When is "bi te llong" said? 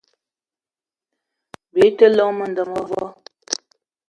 1.73-2.33